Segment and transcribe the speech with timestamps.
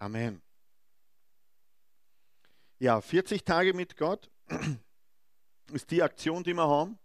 [0.00, 0.40] Amen.
[2.78, 4.30] Ja, 40 Tage mit Gott
[5.72, 6.98] ist die Aktion, die wir haben.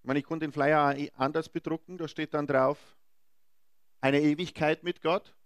[0.00, 2.96] Ich meine, ich konnte den Flyer auch anders bedrucken, da steht dann drauf,
[4.00, 5.36] eine Ewigkeit mit Gott.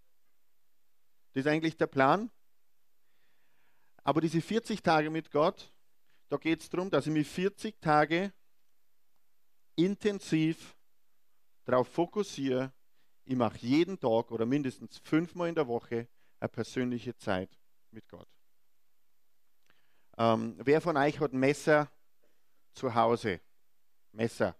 [1.33, 2.31] Das ist eigentlich der Plan.
[4.05, 5.73] Aber diese 40 Tage mit Gott,
[6.29, 8.31] da geht es darum, dass ich mich 40 Tage
[9.75, 10.77] intensiv
[11.65, 12.71] darauf fokussiere,
[13.25, 16.07] ich mache jeden Tag oder mindestens fünfmal in der Woche
[16.39, 17.49] eine persönliche Zeit
[17.91, 18.27] mit Gott.
[20.17, 21.89] Ähm, wer von euch hat Messer
[22.73, 23.39] zu Hause?
[24.11, 24.55] Messer.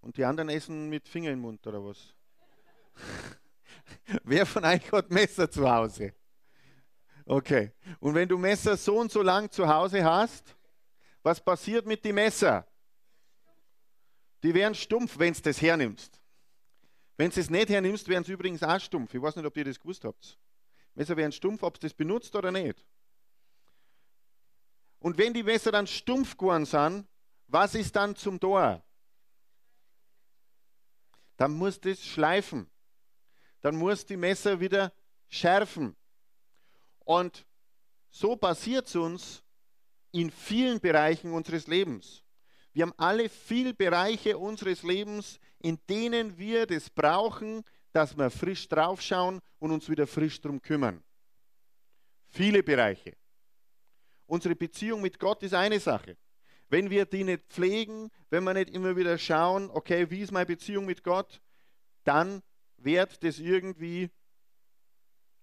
[0.00, 2.14] Und die anderen essen mit Finger im Mund oder was?
[4.24, 6.14] wer von euch hat Messer zu Hause?
[7.26, 7.72] Okay.
[8.00, 10.56] Und wenn du Messer so und so lang zu Hause hast,
[11.22, 12.66] was passiert mit den Messer?
[14.42, 16.20] Die werden stumpf, wenn du das hernimmst.
[17.16, 19.12] Wenn du es nicht hernimmst, werden sie übrigens auch stumpf.
[19.12, 20.38] Ich weiß nicht, ob ihr das gewusst habt.
[20.94, 22.84] Messer werden stumpf, ob du das benutzt oder nicht.
[24.98, 27.06] Und wenn die Messer dann stumpf geworden sind,
[27.48, 28.82] was ist dann zum Tor?
[31.36, 32.70] Dann musst du es schleifen.
[33.60, 34.92] Dann musst du die Messer wieder
[35.28, 35.96] schärfen.
[37.00, 37.46] Und
[38.10, 39.42] so passiert es uns
[40.12, 42.22] in vielen Bereichen unseres Lebens.
[42.72, 48.68] Wir haben alle viele Bereiche unseres Lebens, in denen wir das brauchen, dass wir frisch
[48.68, 51.02] draufschauen und uns wieder frisch drum kümmern.
[52.28, 53.16] Viele Bereiche.
[54.26, 56.16] Unsere Beziehung mit Gott ist eine Sache.
[56.68, 60.46] Wenn wir die nicht pflegen, wenn wir nicht immer wieder schauen, okay, wie ist meine
[60.46, 61.40] Beziehung mit Gott,
[62.04, 62.40] dann
[62.76, 64.08] wird das irgendwie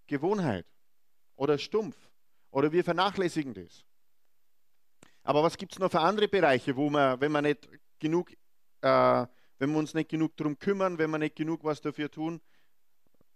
[0.08, 0.66] Gewohnheit
[1.36, 1.98] oder stumpf
[2.50, 3.84] oder wir vernachlässigen das.
[5.28, 7.68] Aber was gibt es noch für andere Bereiche, wo man, wenn man nicht
[8.00, 12.10] genug, äh, wenn wir uns nicht genug darum kümmern, wenn wir nicht genug was dafür
[12.10, 12.40] tun,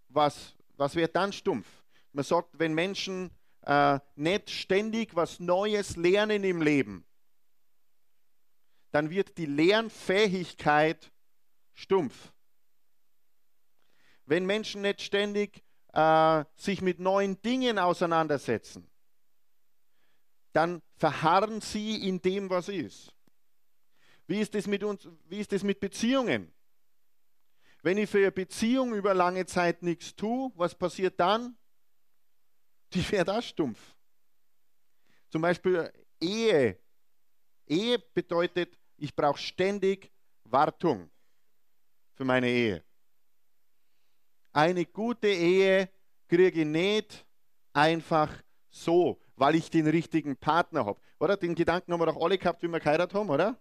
[0.08, 1.67] was, was wird dann stumpf?
[2.14, 3.30] Man sagt, wenn Menschen
[3.64, 7.03] äh, nicht ständig was Neues lernen im Leben,
[8.91, 11.12] dann wird die Lernfähigkeit
[11.73, 12.31] stumpf.
[14.25, 18.90] Wenn Menschen nicht ständig äh, sich mit neuen Dingen auseinandersetzen,
[20.53, 23.12] dann verharren sie in dem, was ist.
[24.28, 26.53] Wie ist das mit uns, wie ist das mit Beziehungen?
[27.81, 31.57] Wenn ich für eine Beziehung über lange Zeit nichts tue, was passiert dann?
[32.94, 33.79] Die wird auch stumpf.
[35.31, 36.78] Zum Beispiel Ehe.
[37.66, 40.11] Ehe bedeutet, ich brauche ständig
[40.44, 41.09] Wartung
[42.13, 42.84] für meine Ehe.
[44.53, 45.90] Eine gute Ehe
[46.28, 47.25] kriege ich nicht
[47.73, 48.31] einfach
[48.69, 51.02] so weil ich den richtigen Partner habe.
[51.19, 51.35] Oder?
[51.35, 53.59] Den Gedanken haben wir doch alle gehabt, wie wir geheiratet haben, oder?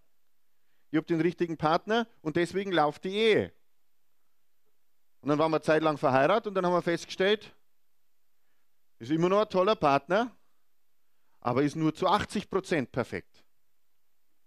[0.91, 3.53] Ich habe den richtigen Partner und deswegen läuft die Ehe.
[5.23, 7.57] Und dann waren wir eine Zeit lang verheiratet und dann haben wir festgestellt,
[8.99, 10.37] ist immer noch ein toller Partner,
[11.41, 13.43] aber ist nur zu 80 Prozent perfekt.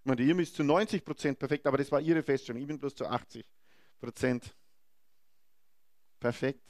[0.01, 2.61] Ich meine, die Irm ist zu 90 Prozent perfekt, aber das war ihre Feststellung.
[2.61, 3.43] Ich bin bloß zu 80
[3.99, 4.55] Prozent
[6.19, 6.69] perfekt.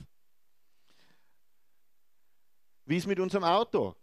[2.85, 3.97] Wie ist mit unserem Auto?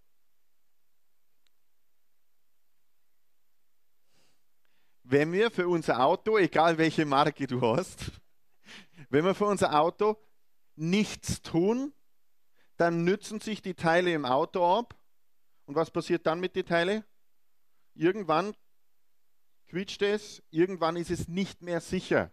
[5.11, 8.13] Wenn wir für unser Auto, egal welche Marke du hast,
[9.09, 10.17] wenn wir für unser Auto
[10.77, 11.93] nichts tun,
[12.77, 14.97] dann nützen sich die Teile im Auto ab.
[15.67, 17.05] Und was passiert dann mit den Teilen?
[17.95, 18.55] Irgendwann
[19.69, 22.33] quietscht es, irgendwann ist es nicht mehr sicher.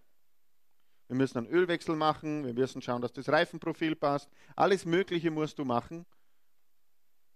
[1.07, 4.29] Wir müssen einen Ölwechsel machen, wir müssen schauen, dass das Reifenprofil passt.
[4.55, 6.05] Alles Mögliche musst du machen,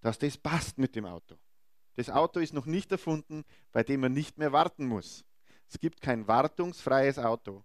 [0.01, 1.35] dass das passt mit dem Auto.
[1.95, 5.25] Das Auto ist noch nicht erfunden, bei dem man nicht mehr warten muss.
[5.71, 7.63] Es gibt kein wartungsfreies Auto.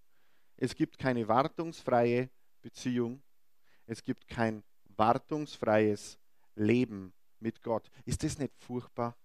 [0.56, 2.30] Es gibt keine wartungsfreie
[2.62, 3.20] Beziehung.
[3.84, 4.62] Es gibt kein
[4.96, 6.16] wartungsfreies
[6.54, 7.90] Leben mit Gott.
[8.04, 9.16] Ist das nicht furchtbar?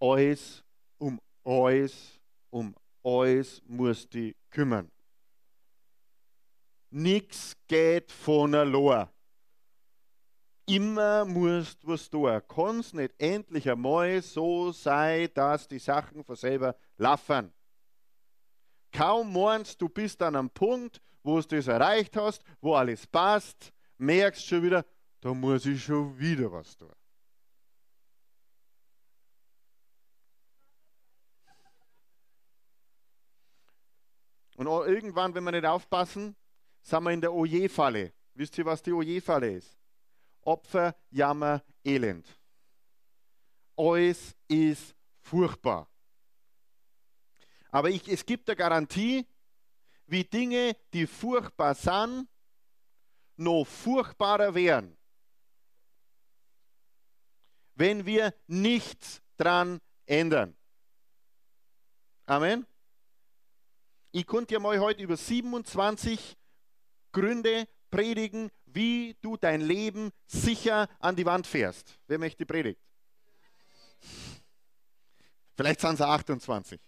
[0.00, 0.64] Alles
[0.96, 2.18] um alles,
[2.48, 4.90] um alles muss die kümmern.
[6.88, 9.08] Nichts geht von allein
[10.76, 12.40] immer musst was tun.
[12.48, 17.52] Kannst nicht endlich einmal so sein, dass die Sachen von selber laufen.
[18.90, 23.72] Kaum meinst du bist an einem Punkt, wo du das erreicht hast, wo alles passt,
[23.98, 24.84] merkst schon wieder,
[25.20, 26.92] da muss ich schon wieder was tun.
[34.56, 36.36] Und irgendwann, wenn wir nicht aufpassen,
[36.82, 38.12] sind wir in der Oje-Falle.
[38.34, 39.81] Wisst ihr, was die Oje-Falle ist?
[40.42, 42.26] Opfer, Jammer, Elend.
[43.76, 45.88] Alles ist furchtbar.
[47.70, 49.26] Aber ich, es gibt eine Garantie,
[50.06, 52.28] wie Dinge, die furchtbar sind,
[53.36, 54.96] noch furchtbarer wären,
[57.74, 60.54] wenn wir nichts dran ändern.
[62.26, 62.66] Amen.
[64.12, 66.36] Ich konnte ja mal heute über 27
[67.12, 72.00] Gründe predigen, wie du dein Leben sicher an die Wand fährst.
[72.08, 72.80] Wer möchte Predigt?
[75.54, 76.80] Vielleicht sind es 28.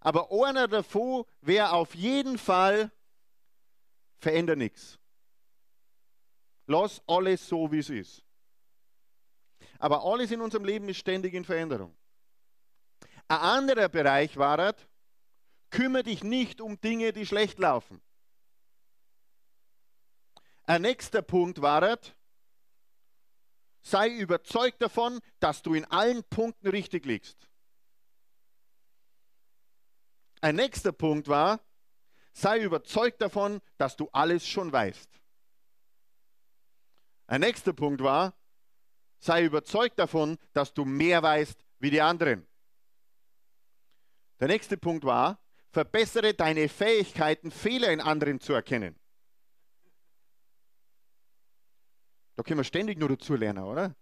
[0.00, 2.92] Aber einer davon wäre auf jeden Fall,
[4.18, 4.98] veränder nichts.
[6.66, 8.22] Lass alles so, wie es ist.
[9.78, 11.96] Aber alles in unserem Leben ist ständig in Veränderung.
[13.28, 14.74] Ein anderer Bereich war,
[15.70, 18.00] kümmere dich nicht um Dinge, die schlecht laufen.
[20.66, 21.98] Ein nächster Punkt war,
[23.82, 27.48] sei überzeugt davon, dass du in allen Punkten richtig liegst.
[30.40, 31.60] Ein nächster Punkt war,
[32.32, 35.08] sei überzeugt davon, dass du alles schon weißt.
[37.26, 38.34] Ein nächster Punkt war,
[39.18, 42.46] sei überzeugt davon, dass du mehr weißt wie die anderen.
[44.40, 45.38] Der nächste Punkt war,
[45.70, 48.98] verbessere deine Fähigkeiten, Fehler in anderen zu erkennen.
[52.36, 53.94] Da können wir ständig nur dazu lernen, oder?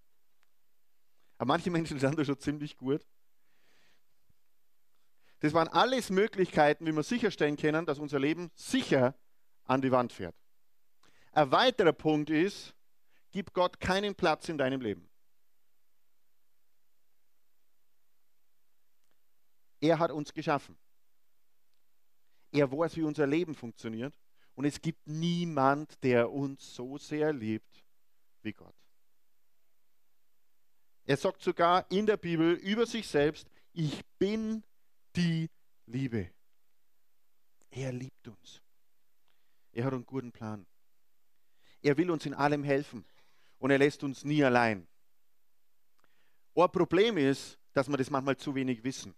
[1.38, 3.06] Aber manche Menschen sind da schon ziemlich gut.
[5.40, 9.18] Das waren alles Möglichkeiten, wie wir sicherstellen können, dass unser Leben sicher
[9.64, 10.36] an die Wand fährt.
[11.32, 12.74] Ein weiterer Punkt ist,
[13.32, 15.08] gib Gott keinen Platz in deinem Leben.
[19.80, 20.78] Er hat uns geschaffen.
[22.52, 24.14] Er weiß, wie unser Leben funktioniert.
[24.54, 27.82] Und es gibt niemand, der uns so sehr liebt
[28.44, 28.74] wie Gott.
[31.04, 34.62] Er sagt sogar in der Bibel über sich selbst, ich bin
[35.16, 35.50] die
[35.86, 36.30] Liebe.
[37.70, 38.62] Er liebt uns.
[39.72, 40.66] Er hat einen guten Plan.
[41.80, 43.04] Er will uns in allem helfen
[43.58, 44.86] und er lässt uns nie allein.
[46.54, 49.14] Ein Problem ist, dass wir das manchmal zu wenig wissen.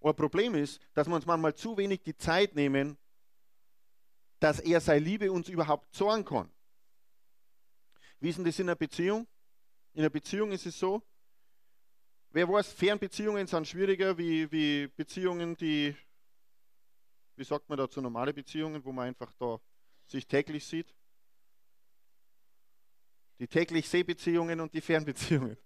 [0.00, 2.96] Ein Problem ist, dass wir uns manchmal zu wenig die Zeit nehmen,
[4.38, 6.50] dass er seine Liebe uns überhaupt zorn kann.
[8.20, 9.26] Wie ist denn das in einer Beziehung?
[9.92, 11.02] In einer Beziehung ist es so,
[12.30, 15.94] wer weiß, Fernbeziehungen sind schwieriger wie, wie Beziehungen, die,
[17.36, 19.58] wie sagt man dazu, normale Beziehungen, wo man einfach da
[20.06, 20.94] sich täglich sieht.
[23.38, 25.56] Die täglich Sehbeziehungen und die Fernbeziehungen.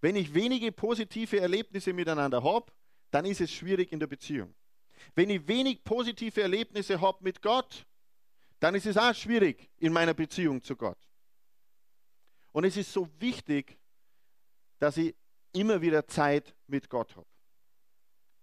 [0.00, 2.72] Wenn ich wenige positive Erlebnisse miteinander habe,
[3.10, 4.54] dann ist es schwierig in der Beziehung.
[5.14, 7.86] Wenn ich wenig positive Erlebnisse habe mit Gott,
[8.60, 11.07] dann ist es auch schwierig in meiner Beziehung zu Gott.
[12.52, 13.78] Und es ist so wichtig,
[14.78, 15.14] dass ich
[15.52, 17.26] immer wieder Zeit mit Gott habe.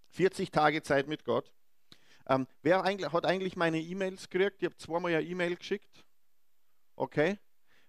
[0.10, 1.52] 40 Tage Zeit mit Gott.
[2.28, 4.62] Ähm, wer eigentlich, hat eigentlich meine E-Mails gekriegt?
[4.62, 6.06] Ich habe zweimal ja E-Mail geschickt.
[6.96, 7.38] Okay?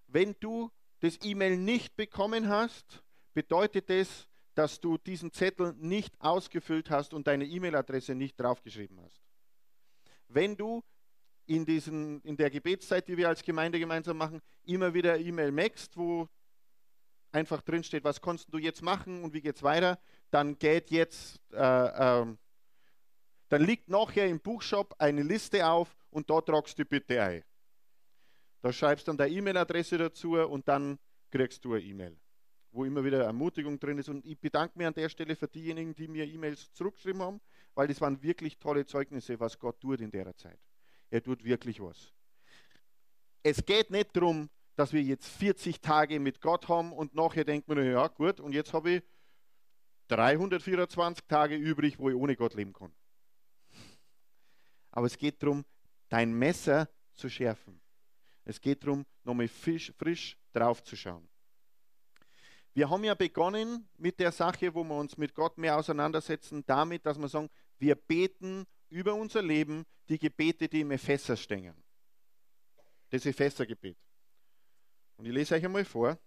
[0.07, 3.03] Wenn du das E-Mail nicht bekommen hast,
[3.33, 9.21] bedeutet das, dass du diesen Zettel nicht ausgefüllt hast und deine E-Mail-Adresse nicht draufgeschrieben hast.
[10.27, 10.83] Wenn du
[11.47, 15.97] in, diesen, in der Gebetszeit, die wir als Gemeinde gemeinsam machen, immer wieder E-Mail machst,
[15.97, 16.27] wo
[17.31, 19.99] einfach drin steht, was kannst du jetzt machen und wie geht es weiter,
[20.29, 22.25] dann geht jetzt, äh, äh,
[23.49, 27.43] dann liegt nachher im Buchshop eine Liste auf und da tragst du bitte ein.
[28.61, 30.99] Da schreibst du dann deine E-Mail-Adresse dazu und dann
[31.31, 32.17] kriegst du eine E-Mail
[32.77, 34.07] wo immer wieder Ermutigung drin ist.
[34.07, 37.41] Und ich bedanke mich an der Stelle für diejenigen, die mir E-Mails zurückgeschrieben haben,
[37.73, 40.59] weil das waren wirklich tolle Zeugnisse, was Gott tut in der Zeit.
[41.09, 42.13] Er tut wirklich was.
[43.43, 47.67] Es geht nicht darum, dass wir jetzt 40 Tage mit Gott haben und nachher denkt
[47.67, 49.03] man, ja gut, und jetzt habe ich
[50.09, 52.93] 324 Tage übrig, wo ich ohne Gott leben kann.
[54.91, 55.65] Aber es geht darum,
[56.09, 57.79] dein Messer zu schärfen.
[58.45, 60.81] Es geht darum, nochmal frisch, frisch drauf.
[62.73, 67.05] Wir haben ja begonnen mit der Sache, wo wir uns mit Gott mehr auseinandersetzen, damit,
[67.05, 67.49] dass wir sagen,
[67.79, 71.75] wir beten über unser Leben die Gebete, die im Epheser stehen.
[73.09, 73.97] Das Epheser-Gebet.
[75.17, 76.17] Und ich lese euch einmal vor.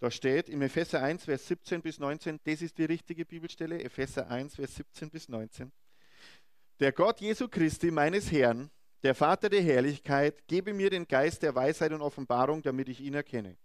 [0.00, 4.28] Da steht im Epheser 1, Vers 17 bis 19, das ist die richtige Bibelstelle, Epheser
[4.30, 5.70] 1, Vers 17 bis 19.
[6.78, 8.70] Der Gott Jesu Christi, meines Herrn,
[9.02, 13.14] der Vater der Herrlichkeit, gebe mir den Geist der Weisheit und Offenbarung, damit ich ihn
[13.14, 13.58] erkenne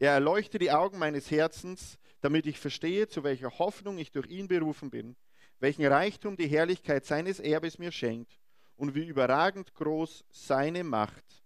[0.00, 4.48] er erleuchte die Augen meines Herzens, damit ich verstehe, zu welcher Hoffnung ich durch ihn
[4.48, 5.14] berufen bin,
[5.60, 8.38] welchen Reichtum die Herrlichkeit seines Erbes mir schenkt
[8.76, 11.44] und wie überragend groß seine Macht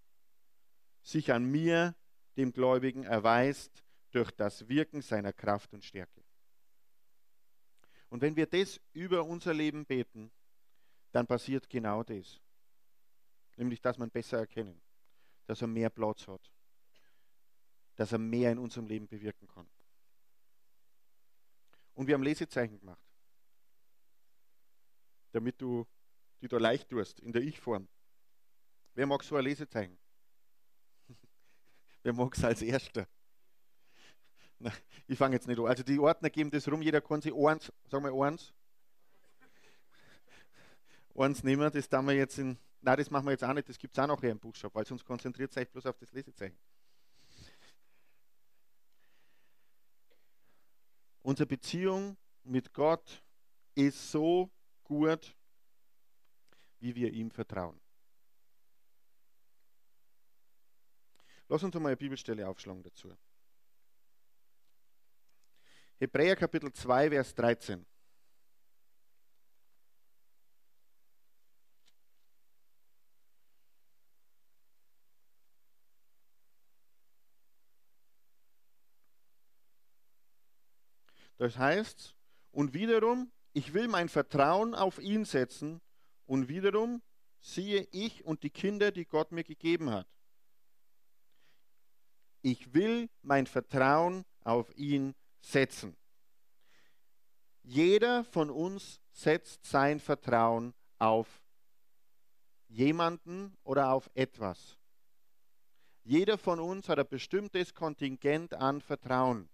[1.03, 1.95] sich an mir,
[2.37, 6.23] dem Gläubigen, erweist durch das Wirken seiner Kraft und Stärke.
[8.09, 10.31] Und wenn wir das über unser Leben beten,
[11.13, 12.41] dann passiert genau das.
[13.57, 14.81] Nämlich, dass man besser erkennen,
[15.47, 16.51] dass er mehr Platz hat,
[17.97, 19.69] dass er mehr in unserem Leben bewirken kann.
[21.95, 23.04] Und wir haben Lesezeichen gemacht,
[25.35, 25.87] damit du
[26.41, 27.89] die da leicht tust, in der Ich-Form.
[28.95, 29.99] Wer mag so ein Lesezeichen?
[32.03, 33.09] Wer mag es als Erster?
[34.61, 34.73] Na,
[35.09, 35.67] ich fange jetzt nicht an.
[35.67, 38.53] Also die Ordner geben das rum, jeder kann sich eins, sag mal eins,
[41.17, 43.79] eins nehmen, das tun wir jetzt in, nein, das machen wir jetzt auch nicht, das
[43.79, 46.59] gibt es auch nachher im Buchstaben, weil sonst konzentriert euch bloß auf das Lesezeichen.
[51.23, 53.23] Unsere Beziehung mit Gott
[53.75, 54.51] ist so
[54.95, 55.37] gut,
[56.79, 57.81] wie wir ihm vertrauen.
[61.49, 63.13] Lass uns mal eine Bibelstelle aufschlagen dazu.
[65.99, 67.85] Hebräer Kapitel 2, Vers 13.
[81.37, 82.15] Das heißt,
[82.53, 85.81] und wiederum, ich will mein Vertrauen auf ihn setzen
[86.27, 87.03] und wiederum
[87.41, 90.09] siehe ich und die Kinder, die Gott mir gegeben hat.
[92.43, 95.97] Ich will mein Vertrauen auf ihn setzen.
[97.63, 101.41] Jeder von uns setzt sein Vertrauen auf
[102.69, 104.77] jemanden oder auf etwas.
[106.03, 109.49] Jeder von uns hat ein bestimmtes Kontingent an Vertrauen.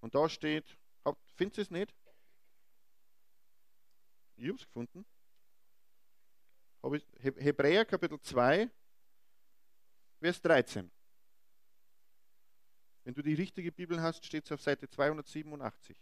[0.00, 0.64] Und da steht,
[1.36, 1.94] findest du es nicht?
[4.38, 5.04] Ich habe es gefunden.
[7.18, 8.70] Hebräer Kapitel 2,
[10.20, 10.88] Vers 13.
[13.02, 15.96] Wenn du die richtige Bibel hast, steht es auf Seite 287.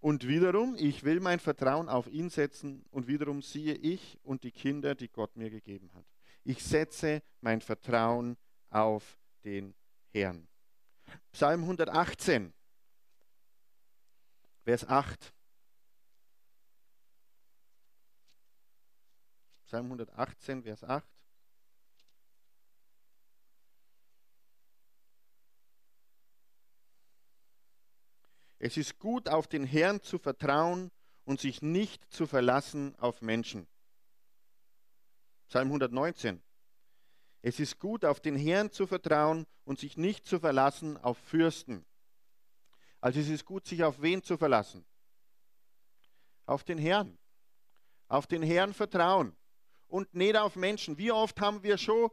[0.00, 4.52] Und wiederum, ich will mein Vertrauen auf ihn setzen und wiederum siehe ich und die
[4.52, 6.04] Kinder, die Gott mir gegeben hat.
[6.44, 8.36] Ich setze mein Vertrauen
[8.68, 9.74] auf den
[10.12, 10.46] Herrn.
[11.32, 12.52] Psalm 118,
[14.68, 15.34] Vers 8.
[19.64, 21.08] Psalm 118, Vers 8.
[28.58, 30.90] Es ist gut, auf den Herrn zu vertrauen
[31.24, 33.66] und sich nicht zu verlassen auf Menschen.
[35.46, 36.42] Psalm 119.
[37.40, 41.86] Es ist gut, auf den Herrn zu vertrauen und sich nicht zu verlassen auf Fürsten.
[43.00, 44.84] Also es ist gut, sich auf wen zu verlassen?
[46.46, 47.18] Auf den Herrn.
[48.08, 49.36] Auf den Herrn vertrauen
[49.86, 50.96] und nicht auf Menschen.
[50.98, 52.10] Wie oft haben wir schon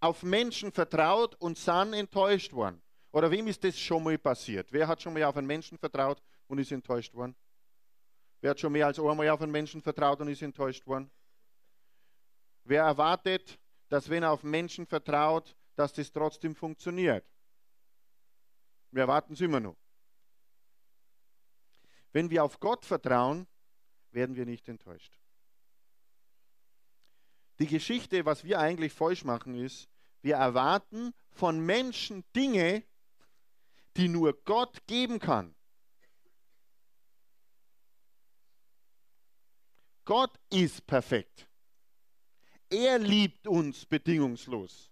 [0.00, 2.82] auf Menschen vertraut und sind enttäuscht worden?
[3.12, 4.72] Oder wem ist das schon mal passiert?
[4.72, 7.36] Wer hat schon mal auf einen Menschen vertraut und ist enttäuscht worden?
[8.40, 11.10] Wer hat schon mehr als einmal auf einen Menschen vertraut und ist enttäuscht worden?
[12.64, 17.24] Wer erwartet, dass wenn er auf Menschen vertraut, dass das trotzdem funktioniert?
[18.90, 19.76] Wir erwarten es immer noch.
[22.12, 23.46] Wenn wir auf Gott vertrauen,
[24.10, 25.18] werden wir nicht enttäuscht.
[27.58, 29.88] Die Geschichte, was wir eigentlich falsch machen, ist,
[30.20, 32.84] wir erwarten von Menschen Dinge,
[33.96, 35.54] die nur Gott geben kann.
[40.04, 41.48] Gott ist perfekt.
[42.68, 44.90] Er liebt uns bedingungslos.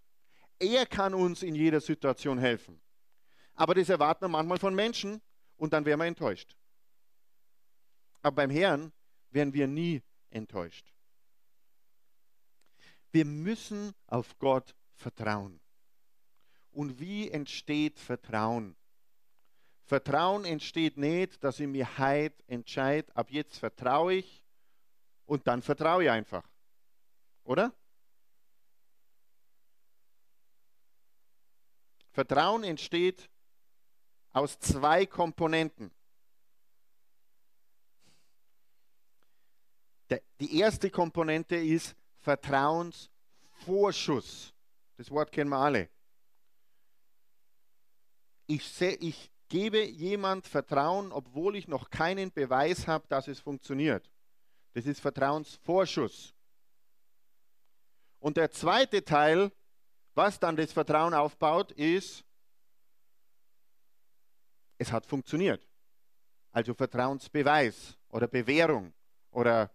[0.59, 2.81] Er kann uns in jeder Situation helfen.
[3.55, 5.21] Aber das erwarten wir manchmal von Menschen
[5.57, 6.57] und dann werden wir enttäuscht.
[8.23, 8.93] Aber beim Herrn
[9.31, 10.93] werden wir nie enttäuscht.
[13.13, 15.61] Wir müssen auf Gott vertrauen.
[16.71, 18.77] Und wie entsteht Vertrauen?
[19.85, 24.45] Vertrauen entsteht nicht, dass ich mir heute entscheide, ab jetzt vertraue ich
[25.27, 26.49] und dann vertraue ich einfach.
[27.43, 27.75] Oder?
[32.13, 33.29] Vertrauen entsteht
[34.31, 35.91] aus zwei Komponenten.
[40.41, 44.55] Die erste Komponente ist Vertrauensvorschuss.
[44.97, 45.91] Das Wort kennen wir alle.
[48.47, 54.11] Ich, seh, ich gebe jemand Vertrauen, obwohl ich noch keinen Beweis habe, dass es funktioniert.
[54.73, 56.35] Das ist Vertrauensvorschuss.
[58.19, 59.53] Und der zweite Teil,
[60.15, 62.25] was dann das Vertrauen aufbaut, ist,
[64.79, 65.67] es hat funktioniert.
[66.53, 68.93] Also Vertrauensbeweis oder Bewährung
[69.31, 69.71] oder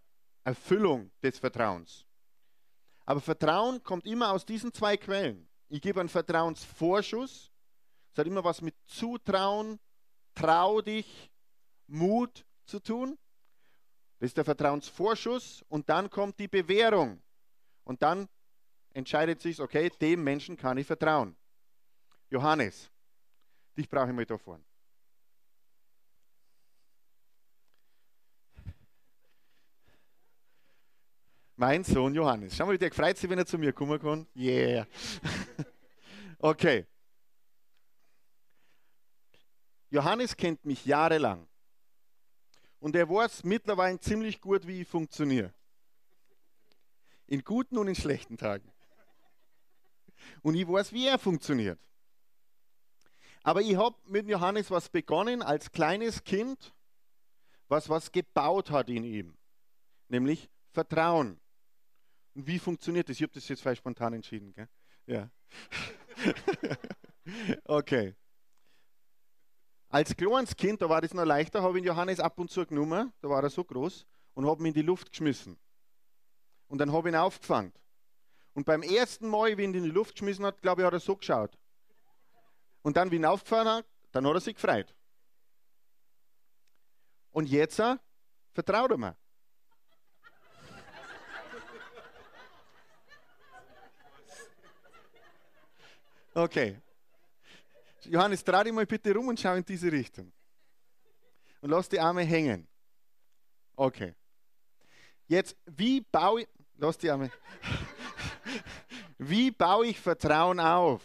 [0.45, 2.05] Erfüllung des Vertrauens.
[3.05, 5.49] Aber Vertrauen kommt immer aus diesen zwei Quellen.
[5.67, 7.51] Ich gebe einen Vertrauensvorschuss,
[8.13, 9.79] es hat immer was mit Zutrauen,
[10.33, 11.29] trau dich
[11.87, 13.17] Mut zu tun.
[14.19, 17.21] Das ist der Vertrauensvorschuss und dann kommt die Bewährung.
[17.83, 18.29] Und dann
[18.93, 21.35] entscheidet sich, okay, dem Menschen kann ich vertrauen.
[22.29, 22.89] Johannes,
[23.77, 24.63] dich brauche ich mal da vorne.
[31.57, 32.55] Mein Sohn Johannes.
[32.55, 34.27] Schau mal, der freut sich, wenn er zu mir kommen kann.
[34.35, 34.85] Yeah.
[36.39, 36.85] okay.
[39.89, 41.47] Johannes kennt mich jahrelang.
[42.79, 45.53] Und er weiß mittlerweile ziemlich gut, wie ich funktioniere.
[47.27, 48.69] In guten und in schlechten Tagen.
[50.41, 51.79] Und ich weiß, wie er funktioniert.
[53.43, 56.73] Aber ich habe mit Johannes was begonnen als kleines Kind,
[57.67, 59.37] was was gebaut hat in ihm.
[60.09, 61.39] Nämlich Vertrauen.
[62.35, 63.15] Und wie funktioniert das?
[63.15, 64.53] Ich habe das jetzt falsch spontan entschieden.
[64.53, 64.67] Gell?
[65.07, 65.29] Ja.
[67.63, 68.15] okay.
[69.87, 73.13] Als kleines Kind, da war das noch leichter, habe ich Johannes ab und zu genommen,
[73.21, 75.57] da war er so groß, und habe ihn in die Luft geschmissen.
[76.67, 77.71] Und dann habe ich ihn aufgefangen.
[78.53, 80.93] Und beim ersten Mal, wie ich ihn in die Luft geschmissen hat, glaube ich, hat
[80.93, 81.57] er so geschaut.
[82.81, 84.93] Und dann, wie ich ihn aufgefahren hat, dann hat er sich gefreut.
[87.31, 87.95] Und jetzt uh,
[88.53, 89.17] vertraut er mir.
[96.35, 96.81] Okay.
[98.03, 100.31] Johannes, dreh dich mal bitte rum und schau in diese Richtung.
[101.61, 102.67] Und lass die Arme hängen.
[103.75, 104.13] Okay.
[105.27, 107.31] Jetzt, wie baue ich, lass die Arme,
[109.17, 111.01] wie baue ich Vertrauen auf?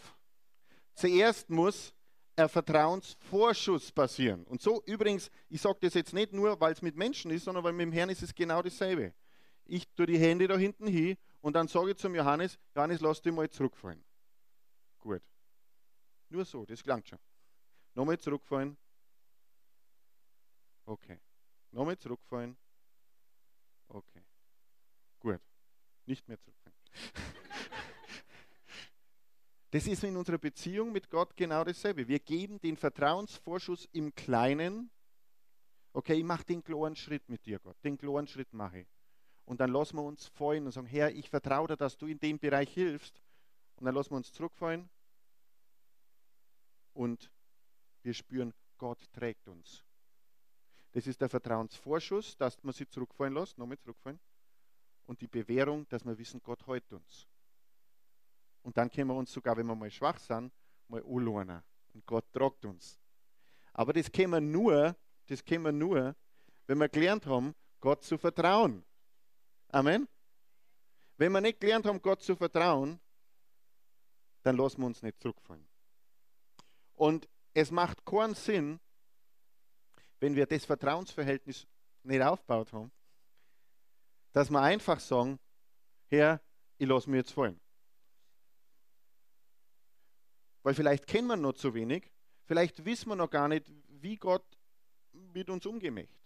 [0.95, 1.95] Zuerst muss
[2.37, 4.45] ein Vertrauensvorschuss passieren.
[4.45, 7.63] Und so übrigens, ich sage das jetzt nicht nur, weil es mit Menschen ist, sondern
[7.63, 9.15] weil mit dem Herrn ist es genau dasselbe.
[9.65, 13.23] Ich tue die Hände da hinten hin und dann sage ich zum Johannes, Johannes, lass
[13.23, 14.05] dich mal zurückfallen.
[15.01, 15.23] Gut.
[16.29, 17.19] Nur so, das klingt schon.
[17.95, 18.77] Nochmal zurückfallen.
[20.85, 21.21] Okay.
[21.73, 22.57] Nochmal zurückfallen.
[23.89, 24.25] Okay.
[25.19, 25.41] Gut.
[26.07, 26.77] Nicht mehr zurückfallen.
[29.73, 32.09] Das ist in unserer Beziehung mit Gott genau dasselbe.
[32.09, 34.91] Wir geben den Vertrauensvorschuss im Kleinen.
[35.93, 37.77] Okay, ich mache den kleinen Schritt mit dir, Gott.
[37.85, 38.89] Den kleinen Schritt mache ich.
[39.45, 42.19] Und dann lassen wir uns fallen und sagen, Herr, ich vertraue dir, dass du in
[42.19, 43.23] dem Bereich hilfst.
[43.81, 44.91] Und dann lassen wir uns zurückfallen
[46.93, 47.31] und
[48.03, 49.85] wir spüren, Gott trägt uns.
[50.93, 54.21] Das ist der Vertrauensvorschuss, dass man sie zurückfallen lässt, nochmal zurückfallen.
[55.07, 57.27] Und die Bewährung, dass wir wissen, Gott hält uns.
[58.63, 60.53] Und dann können wir uns sogar, wenn wir mal schwach sind,
[60.89, 61.63] mal anlernen.
[61.95, 63.01] Und Gott tragt uns.
[63.73, 64.95] Aber das können wir nur,
[65.27, 66.15] das können wir nur,
[66.67, 68.85] wenn wir gelernt haben, Gott zu vertrauen.
[69.69, 70.07] Amen.
[71.17, 73.01] Wenn wir nicht gelernt haben, Gott zu vertrauen,
[74.43, 75.67] dann lassen wir uns nicht zurückfallen.
[76.95, 78.81] Und es macht keinen Sinn,
[80.21, 81.67] wenn wir das Vertrauensverhältnis
[82.03, 82.93] nicht aufgebaut haben,
[84.33, 85.39] dass wir einfach sagen,
[86.09, 86.41] Herr,
[86.79, 87.61] ich lasse mich jetzt fallen.
[90.63, 92.11] Weil vielleicht kennen wir noch zu wenig,
[92.45, 94.45] vielleicht wissen wir noch gar nicht, wie Gott
[95.13, 96.19] mit uns umgehen möchte.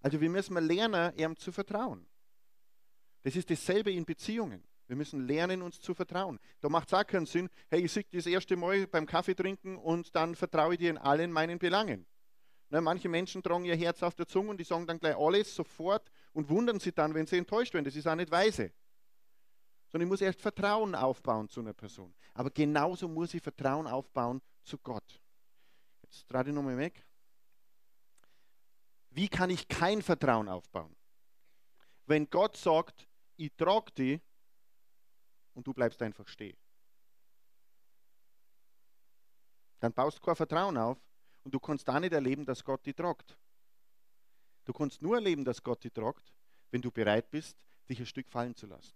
[0.00, 2.06] Also wir müssen lernen, ihm zu vertrauen.
[3.22, 4.64] Das ist dasselbe in Beziehungen.
[4.90, 6.40] Wir müssen lernen, uns zu vertrauen.
[6.60, 9.76] Da macht es auch keinen Sinn, hey, ich sehe das erste Mal beim Kaffee trinken
[9.76, 12.08] und dann vertraue ich dir in allen meinen Belangen.
[12.70, 15.54] Ne, manche Menschen tragen ihr Herz auf der Zunge und die sagen dann gleich alles
[15.54, 17.84] sofort und wundern sich dann, wenn sie enttäuscht werden.
[17.84, 18.72] Das ist auch nicht weise.
[19.86, 22.12] Sondern ich muss erst Vertrauen aufbauen zu einer Person.
[22.34, 25.22] Aber genauso muss ich Vertrauen aufbauen zu Gott.
[26.02, 27.06] Jetzt trage ich nochmal weg.
[29.10, 30.96] Wie kann ich kein Vertrauen aufbauen?
[32.06, 34.20] Wenn Gott sagt, ich trage dich,
[35.54, 36.56] und du bleibst einfach stehen.
[39.80, 40.98] Dann baust du kein Vertrauen auf
[41.42, 43.38] und du kannst da nicht erleben, dass Gott dich tragt.
[44.64, 46.32] Du kannst nur erleben, dass Gott dich tragt,
[46.70, 48.94] wenn du bereit bist, dich ein Stück fallen zu lassen.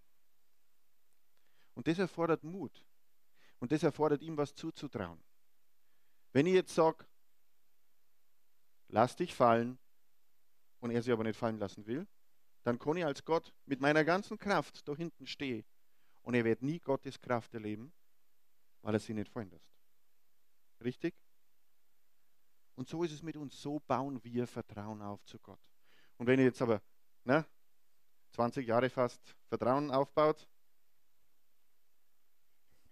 [1.74, 2.86] Und das erfordert Mut.
[3.58, 5.22] Und das erfordert ihm was zuzutrauen.
[6.32, 7.06] Wenn ich jetzt sage,
[8.88, 9.78] lass dich fallen
[10.80, 12.06] und er sich aber nicht fallen lassen will,
[12.62, 15.64] dann kann ich als Gott mit meiner ganzen Kraft da hinten stehen
[16.24, 17.92] und er wird nie Gottes Kraft erleben,
[18.82, 19.70] weil er sie nicht fallen lässt.
[20.82, 21.14] Richtig?
[22.74, 23.60] Und so ist es mit uns.
[23.60, 25.60] So bauen wir Vertrauen auf zu Gott.
[26.16, 26.82] Und wenn ihr jetzt aber
[27.24, 27.46] ne,
[28.32, 30.48] 20 Jahre fast Vertrauen aufbaut,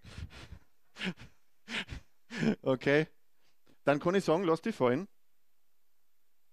[2.62, 3.08] okay,
[3.84, 5.08] dann kann ich sagen, lass die fallen.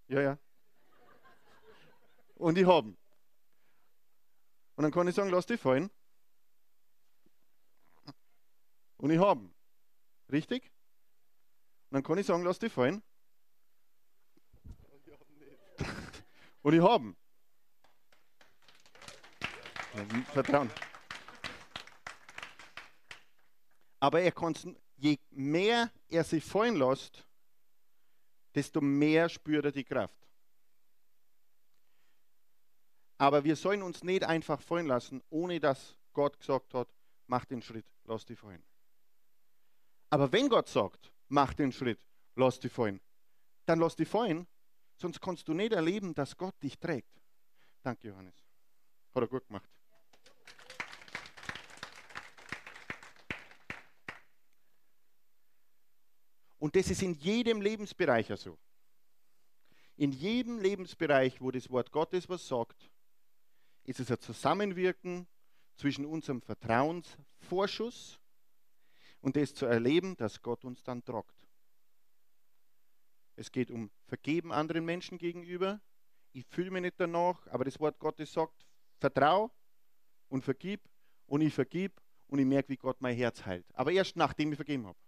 [0.07, 0.39] Ja, ja.
[2.35, 2.97] Und die haben.
[4.75, 5.91] Und dann kann ich sagen, lass die fallen
[8.99, 9.53] und ich habe ihn.
[10.31, 10.63] Richtig?
[11.89, 13.01] Und dann kann ich sagen, lass dich fallen.
[16.61, 17.15] Und ich habe ihn.
[20.33, 20.69] Vertrauen.
[23.99, 24.33] Aber er
[24.97, 27.25] je mehr er sich fallen lässt,
[28.53, 30.15] desto mehr spürt er die Kraft.
[33.17, 36.87] Aber wir sollen uns nicht einfach fallen lassen, ohne dass Gott gesagt hat,
[37.27, 38.63] mach den Schritt, lass dich fallen.
[40.09, 41.99] Aber wenn Gott sagt, mach den Schritt,
[42.35, 42.99] lass dich fallen,
[43.65, 44.47] dann lass dich fallen,
[44.95, 47.21] sonst kannst du nicht erleben, dass Gott dich trägt.
[47.83, 48.35] Danke, Johannes.
[49.13, 49.69] Hat er gut gemacht.
[56.57, 58.57] Und das ist in jedem Lebensbereich so.
[59.95, 62.89] In jedem Lebensbereich, wo das Wort Gottes was sagt,
[63.85, 65.27] ist es ein Zusammenwirken
[65.75, 68.19] zwischen unserem Vertrauensvorschuss
[69.21, 71.35] und das zu erleben, dass Gott uns dann tragt.
[73.35, 75.81] Es geht um Vergeben anderen Menschen gegenüber.
[76.33, 78.65] Ich fühle mich nicht danach, aber das Wort Gottes sagt,
[78.99, 79.51] vertrau
[80.27, 80.81] und vergib
[81.25, 83.65] und ich vergib und ich merke, wie Gott mein Herz heilt.
[83.73, 84.99] Aber erst nachdem ich vergeben habe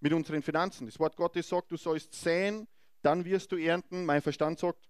[0.00, 0.86] mit unseren Finanzen.
[0.86, 2.66] Das Wort Gottes sagt, du sollst säen,
[3.02, 4.04] dann wirst du ernten.
[4.04, 4.88] Mein Verstand sagt,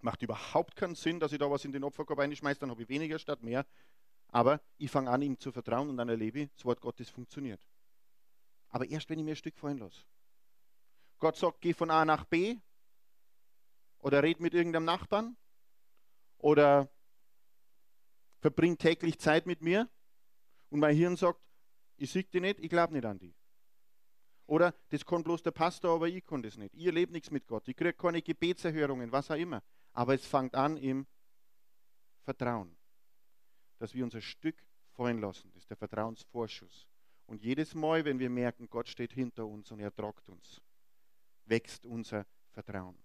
[0.00, 2.88] macht überhaupt keinen Sinn, dass ich da was in den Opferkorb einschmeiße, dann habe ich
[2.88, 3.64] weniger statt mehr.
[4.34, 7.64] Aber ich fange an, ihm zu vertrauen und dann erlebe ich, das Wort Gottes funktioniert.
[8.68, 10.02] Aber erst, wenn ich mir ein Stück fallen lasse.
[11.20, 12.56] Gott sagt, geh von A nach B
[14.00, 15.36] oder red mit irgendeinem Nachbarn
[16.38, 16.90] oder
[18.40, 19.88] verbring täglich Zeit mit mir
[20.70, 21.40] und mein Hirn sagt,
[21.96, 23.36] ich sehe dich nicht, ich glaube nicht an dich.
[24.46, 26.74] Oder das kann bloß der Pastor, aber ich kann das nicht.
[26.74, 27.68] Ihr lebt nichts mit Gott.
[27.68, 29.62] Ich kriege keine Gebetserhörungen, was auch immer.
[29.92, 31.06] Aber es fängt an im
[32.24, 32.76] Vertrauen.
[33.84, 34.56] Dass wir unser Stück
[34.92, 35.50] fallen lassen.
[35.52, 36.88] Das ist der Vertrauensvorschuss.
[37.26, 40.62] Und jedes Mal, wenn wir merken, Gott steht hinter uns und er tragt uns,
[41.44, 42.96] wächst unser Vertrauen.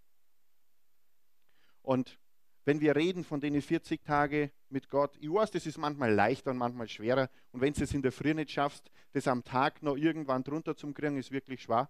[1.82, 2.18] Und
[2.63, 6.52] wenn wir reden von den 40 Tagen mit Gott, ich weiß, das ist manchmal leichter
[6.52, 7.30] und manchmal schwerer.
[7.52, 10.78] Und wenn du es in der Früh nicht schaffst, das am Tag noch irgendwann drunter
[10.78, 11.89] zu kriegen, ist wirklich schwer.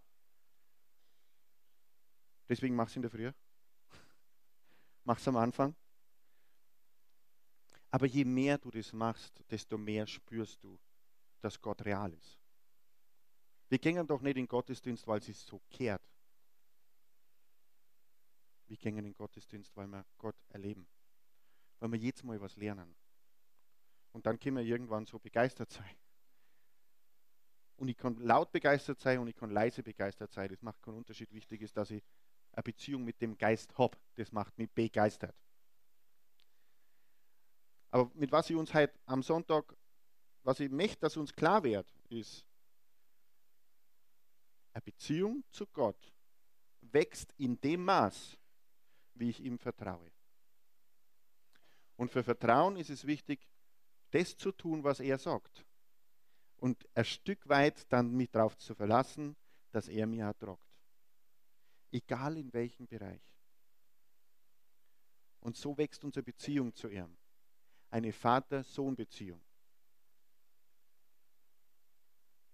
[2.47, 3.32] Deswegen mach es in der Früh.
[5.04, 5.75] mach es am Anfang.
[7.91, 10.80] Aber je mehr du das machst, desto mehr spürst du,
[11.41, 12.39] dass Gott real ist.
[13.69, 16.02] Wir gehen doch nicht in Gottesdienst, weil es so kehrt,
[18.69, 20.88] wir gehen in Gottesdienst, weil wir Gott erleben.
[21.80, 22.95] Weil wir jedes Mal was lernen.
[24.12, 25.95] Und dann können wir irgendwann so begeistert sein.
[27.78, 30.49] Und ich kann laut begeistert sein und ich kann leise begeistert sein.
[30.49, 31.32] Das macht keinen Unterschied.
[31.32, 32.04] Wichtig ist, dass ich
[32.52, 33.97] eine Beziehung mit dem Geist habe.
[34.15, 35.36] Das macht mich begeistert.
[37.91, 39.75] Aber mit was ich uns heute am Sonntag,
[40.43, 42.45] was ich möchte, dass uns klar wird, ist,
[44.73, 46.13] eine Beziehung zu Gott
[46.82, 48.38] wächst in dem Maß,
[49.15, 50.12] wie ich ihm vertraue.
[51.97, 53.45] Und für Vertrauen ist es wichtig,
[54.12, 55.65] das zu tun, was er sagt.
[56.58, 59.36] Und ein Stück weit dann mich darauf zu verlassen,
[59.71, 60.63] dass er mir ertragt.
[61.91, 63.36] Egal in welchem Bereich.
[65.41, 67.18] Und so wächst unsere Beziehung zu ihm.
[67.89, 69.41] Eine Vater-Sohn-Beziehung.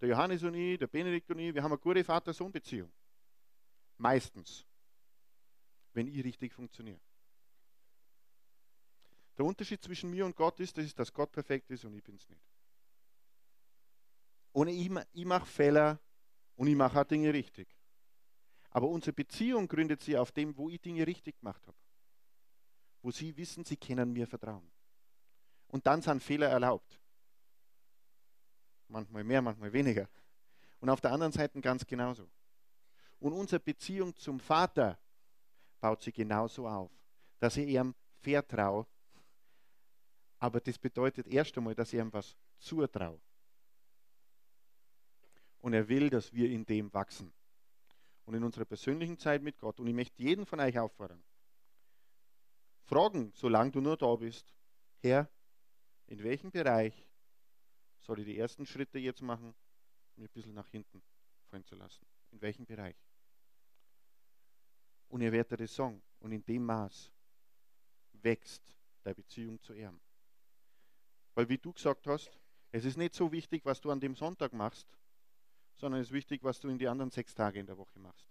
[0.02, 2.92] Der Johannes und ich, der Benedikt und ich, wir haben eine gute Vater-Sohn-Beziehung.
[3.98, 4.66] Meistens
[5.96, 7.00] wenn ich richtig funktioniere.
[9.38, 12.04] Der Unterschied zwischen mir und Gott ist, das ist, dass Gott perfekt ist und ich
[12.04, 12.42] bin es nicht.
[14.52, 16.00] Und ich, ich mache Fehler
[16.56, 17.68] und ich mache auch Dinge richtig.
[18.70, 21.78] Aber unsere Beziehung gründet sich auf dem, wo ich Dinge richtig gemacht habe.
[23.02, 24.70] Wo sie wissen, sie können mir vertrauen.
[25.68, 27.00] Und dann sind Fehler erlaubt.
[28.88, 30.08] Manchmal mehr, manchmal weniger.
[30.80, 32.30] Und auf der anderen Seite ganz genauso.
[33.20, 35.00] Und unsere Beziehung zum Vater
[35.80, 36.92] baut sie genauso auf,
[37.40, 38.86] dass ich ihm vertraue.
[40.40, 43.20] Aber das bedeutet erst einmal, dass ich ihm was zutraue.
[45.60, 47.34] Und er will, dass wir in dem wachsen.
[48.26, 49.80] Und in unserer persönlichen Zeit mit Gott.
[49.80, 51.24] Und ich möchte jeden von euch auffordern.
[52.84, 54.54] Fragen, solange du nur da bist.
[55.02, 55.30] Herr,
[56.08, 57.10] in welchem Bereich
[58.00, 59.56] soll ich die ersten Schritte jetzt machen,
[60.16, 61.02] mir ein bisschen nach hinten
[61.50, 62.06] fallen zu lassen?
[62.32, 62.96] In welchem Bereich?
[65.08, 66.02] Und ihr werdet es sagen.
[66.20, 67.12] Und in dem Maß
[68.14, 70.00] wächst deine Beziehung zu ihm.
[71.34, 72.40] Weil wie du gesagt hast,
[72.72, 74.88] es ist nicht so wichtig, was du an dem Sonntag machst,
[75.78, 78.28] sondern es ist wichtig, was du in die anderen sechs Tage in der Woche machst.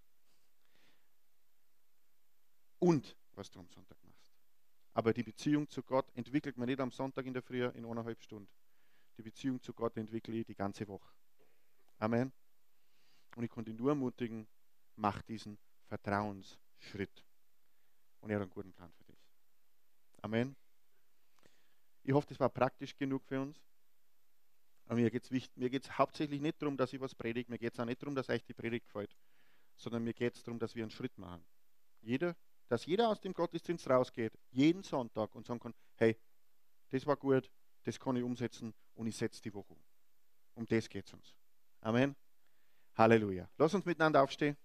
[2.79, 4.04] Und was du am Sonntag machst.
[4.95, 8.23] Aber die Beziehung zu Gott entwickelt man nicht am Sonntag in der Früh in eineinhalb
[8.23, 8.49] Stunden.
[9.19, 11.09] Die Beziehung zu Gott entwickle ich die ganze Woche.
[11.99, 12.33] Amen.
[13.37, 14.47] Und ich konnte nur ermutigen,
[14.97, 17.25] mach diesen Vertrauens Schritt.
[18.21, 19.19] Und er hat einen guten Plan für dich.
[20.23, 20.57] Amen.
[22.05, 23.61] Ich hoffe, das war praktisch genug für uns.
[24.87, 27.51] Aber mir geht es mir geht's hauptsächlich nicht darum, dass ich was predige.
[27.51, 29.17] Mir geht es auch nicht darum, dass euch die Predigt gefällt.
[29.77, 31.45] Sondern mir geht es darum, dass wir einen Schritt machen.
[32.01, 32.37] Jeder,
[32.69, 36.17] dass jeder aus dem Gottesdienst rausgeht, jeden Sonntag und sagen kann, hey,
[36.91, 37.51] das war gut,
[37.85, 39.85] das kann ich umsetzen und ich setze die Woche um.
[40.55, 41.35] Um das geht es uns.
[41.81, 42.15] Amen.
[42.97, 43.49] Halleluja.
[43.59, 44.57] Lass uns miteinander aufstehen.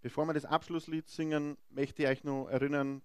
[0.00, 3.00] Bevor wir das Abschlusslied singen, möchte ich euch noch erinnern,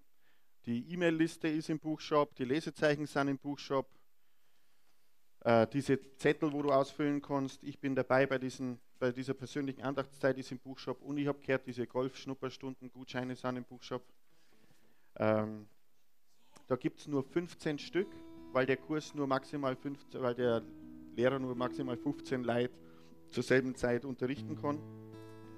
[0.69, 3.89] die E-Mail-Liste ist im Buchshop, die Lesezeichen sind im Buchshop,
[5.39, 7.63] äh, diese Zettel, wo du ausfüllen kannst.
[7.63, 11.01] Ich bin dabei bei, diesen, bei dieser persönlichen Andachtszeit, ist im Buchshop.
[11.01, 14.03] Und ich habe gehört, diese Golf-Schnupperstunden, Gutscheine sind im Buchshop.
[15.15, 15.67] Ähm,
[16.67, 18.15] da gibt es nur 15 Stück,
[18.51, 20.61] weil der Kurs nur maximal 15, weil der
[21.15, 22.75] Lehrer nur maximal 15 Leute
[23.29, 24.79] zur selben Zeit unterrichten kann.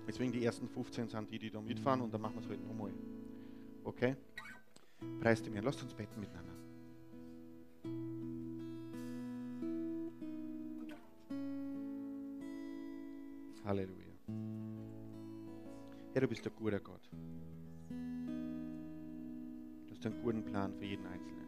[0.08, 2.66] Deswegen die ersten 15 sind die, die da mitfahren und dann machen wir es halt
[2.66, 2.94] nochmal.
[3.84, 4.16] Okay?
[5.22, 5.62] Preis dir mir.
[5.62, 6.52] Lasst uns beten miteinander.
[13.64, 14.12] Halleluja.
[16.14, 17.10] Herr, du bist ein guter Gott.
[19.88, 21.48] Du hast einen guten Plan für jeden Einzelnen.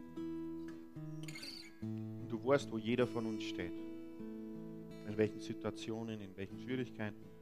[2.22, 3.74] Und du weißt, wo jeder von uns steht.
[5.06, 7.33] In welchen Situationen, in welchen Schwierigkeiten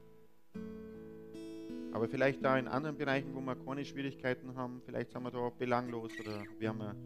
[1.93, 5.49] aber vielleicht da in anderen Bereichen, wo wir keine Schwierigkeiten haben, vielleicht sind wir da
[5.49, 6.97] belanglos oder wir haben ein,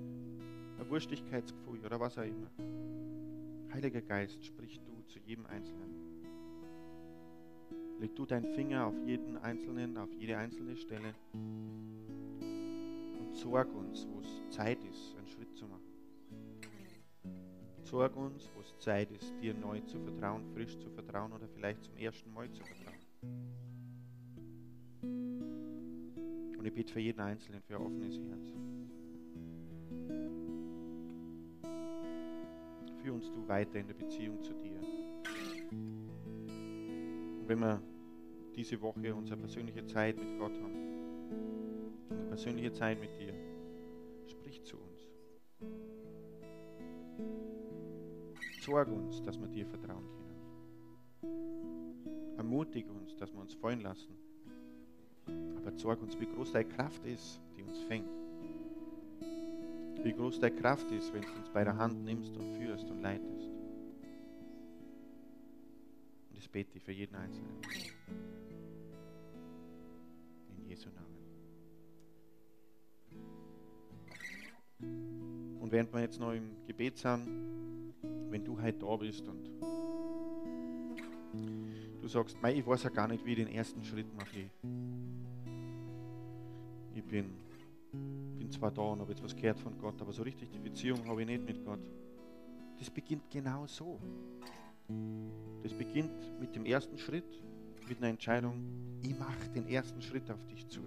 [0.79, 2.49] ein Wurstigkeitsgefühl oder was auch immer.
[3.73, 5.93] Heiliger Geist, sprich du zu jedem Einzelnen.
[7.99, 14.21] Leg du deinen Finger auf jeden Einzelnen, auf jede einzelne Stelle und sorg uns, wo
[14.21, 15.83] es Zeit ist, einen Schritt zu machen.
[17.83, 21.83] Sorg uns, wo es Zeit ist, dir neu zu vertrauen, frisch zu vertrauen oder vielleicht
[21.83, 23.66] zum ersten Mal zu vertrauen.
[26.65, 28.53] Ich bitte für jeden Einzelnen für ein offenes Herz.
[33.01, 34.79] Führ uns du weiter in der Beziehung zu dir.
[35.71, 37.81] Und wenn wir
[38.55, 40.75] diese Woche unsere persönliche Zeit mit Gott haben,
[42.09, 43.33] eine persönliche Zeit mit dir,
[44.27, 45.07] sprich zu uns.
[48.61, 50.27] Sorg uns, dass wir dir vertrauen können.
[52.37, 54.26] Ermutige uns, dass wir uns freuen lassen
[55.67, 58.07] aber uns, wie groß deine Kraft ist, die uns fängt.
[60.03, 63.01] Wie groß deine Kraft ist, wenn du uns bei der Hand nimmst und führst und
[63.01, 63.49] leitest.
[66.29, 67.61] Und das bete ich für jeden Einzelnen.
[70.57, 71.17] In Jesu Namen.
[75.59, 77.93] Und während wir jetzt noch im Gebet sind,
[78.29, 79.49] wenn du heute da bist und
[82.01, 84.49] du sagst, ich weiß ja gar nicht, wie ich den ersten Schritt mache
[86.97, 87.29] ich bin,
[88.37, 91.05] bin zwar da und habe jetzt was gehört von Gott, aber so richtig die Beziehung
[91.07, 91.79] habe ich nicht mit Gott.
[92.79, 93.99] Das beginnt genau so.
[95.63, 97.43] Das beginnt mit dem ersten Schritt,
[97.87, 100.81] mit einer Entscheidung, ich mache den ersten Schritt auf dich zu.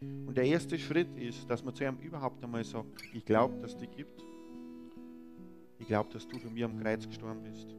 [0.00, 3.72] Und der erste Schritt ist, dass man zu einem überhaupt einmal sagt, ich glaube, dass
[3.72, 4.22] es dich gibt.
[5.78, 7.74] Ich glaube, dass du für mich am Kreuz gestorben bist.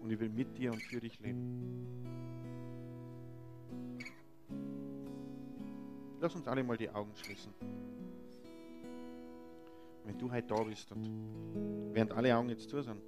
[0.00, 2.29] Und ich will mit dir und für dich leben.
[6.20, 7.50] Lass uns alle mal die Augen schließen.
[10.04, 11.08] Wenn du heute da bist und
[11.94, 13.00] während alle Augen jetzt zu sind,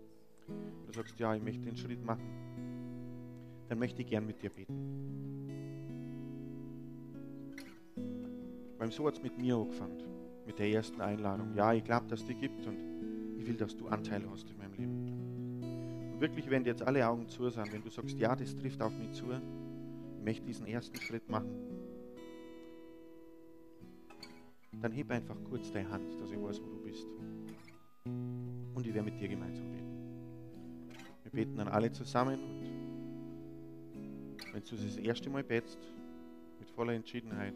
[0.46, 2.24] du sagst, ja, ich möchte den Schritt machen,
[3.68, 4.72] dann möchte ich gern mit dir beten.
[8.78, 10.02] Weil so hat es mit mir angefangen,
[10.46, 11.54] mit der ersten Einladung.
[11.54, 12.78] Ja, ich glaube, dass es die gibt und
[13.38, 16.12] ich will, dass du Anteil hast in meinem Leben.
[16.14, 18.96] Und wirklich, wenn jetzt alle Augen zu sind, wenn du sagst, ja, das trifft auf
[18.96, 21.81] mich zu, ich möchte diesen ersten Schritt machen,
[24.82, 27.06] dann heb einfach kurz deine Hand, dass ich weiß, wo du bist.
[28.04, 29.86] Und ich werde mit dir gemeinsam beten.
[31.22, 32.60] Wir beten dann alle zusammen und
[34.52, 35.78] wenn du das erste Mal betest,
[36.58, 37.54] mit voller Entschiedenheit,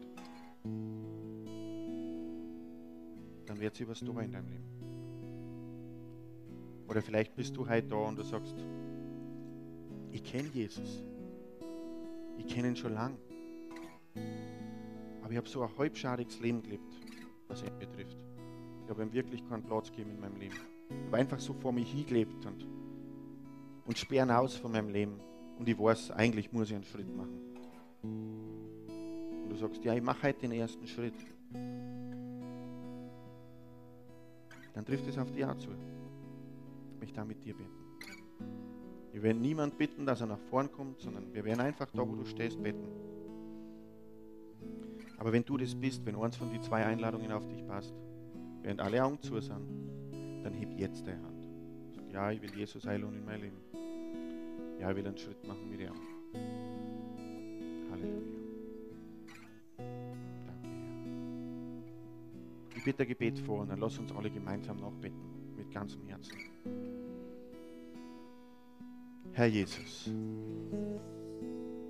[3.45, 4.63] dann wird sich was tun in deinem Leben.
[6.87, 8.55] Oder vielleicht bist du heute da und du sagst,
[10.11, 11.03] ich kenne Jesus.
[12.37, 13.17] Ich kenne ihn schon lang.
[15.21, 16.86] Aber ich habe so ein halbschadiges Leben gelebt
[17.47, 18.17] was ihn betrifft.
[18.83, 20.55] Ich habe ihm wirklich keinen Platz gegeben in meinem Leben.
[20.89, 22.65] Ich habe einfach so vor mich hingelebt und,
[23.85, 25.19] und sperren aus von meinem Leben.
[25.59, 27.39] Und ich weiß, eigentlich muss ich einen Schritt machen.
[28.03, 31.15] Und du sagst, ja, ich mache heute den ersten Schritt.
[34.73, 35.69] Dann trifft es auf dich auch zu.
[36.99, 37.71] möchte auch mit dir beten.
[39.11, 42.15] Wir werden niemand bitten, dass er nach vorn kommt, sondern wir werden einfach da, wo
[42.15, 42.87] du stehst, beten.
[45.17, 47.93] Aber wenn du das bist, wenn eins von die zwei Einladungen auf dich passt,
[48.61, 49.65] während alle Augen zu sind,
[50.43, 51.47] dann heb jetzt deine Hand.
[51.95, 53.57] Sag, ja, ich will Jesus heilen in mein Leben.
[54.79, 55.91] Ja, ich will einen Schritt machen mit ihm.
[57.91, 58.21] Halleluja.
[59.77, 60.77] Danke, Herr.
[62.75, 65.19] Ich bitte ein Gebet vor und dann lass uns alle gemeinsam nachbeten,
[65.55, 66.37] mit ganzem Herzen.
[69.33, 70.09] Herr Jesus,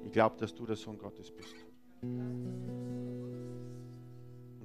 [0.03, 1.55] ich glaube, dass du der Sohn Gottes bist.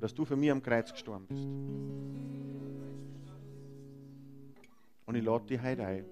[0.03, 1.47] Dass du für mich am Kreuz gestorben bist.
[5.07, 6.05] Und ich lade dich heute ein.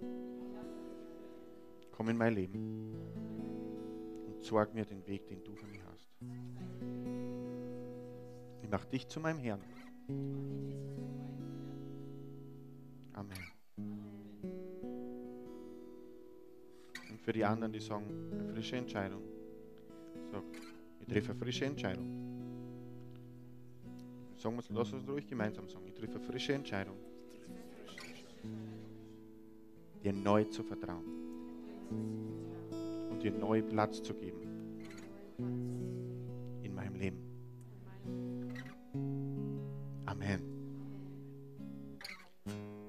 [1.91, 2.95] Komm in mein Leben
[4.29, 6.09] und zeig mir den Weg, den du für mich hast.
[8.63, 9.61] Ich mache dich zu meinem Herrn.
[13.13, 13.39] Amen.
[17.11, 19.23] Und für die anderen, die sagen, eine frische Entscheidung,
[20.31, 20.45] sag,
[21.01, 22.30] ich treffe eine frische Entscheidung.
[24.41, 26.97] Sagen wir lass uns ruhig gemeinsam sagen, ich treffe eine frische Entscheidung,
[30.03, 31.05] dir neu zu vertrauen
[33.11, 34.41] und dir neu Platz zu geben
[36.63, 37.19] in meinem Leben.
[40.07, 40.41] Amen.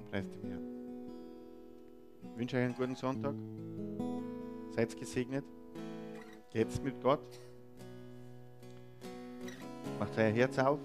[0.10, 0.66] Preis dem Herrn.
[2.32, 3.36] Ich wünsche euch einen guten Sonntag.
[4.70, 5.44] Seid gesegnet.
[6.50, 7.42] Geht's mit Gott.
[10.00, 10.80] Macht euer Herz auf.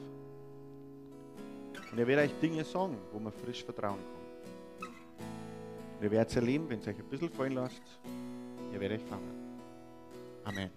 [1.97, 4.89] Und er wird euch Dinge sagen, wo man frisch vertrauen kann.
[5.97, 7.81] Und ihr werdet es erleben, wenn es euch ein bisschen fallen lasst,
[8.71, 9.57] ihr werdet euch fangen.
[10.45, 10.69] Amen.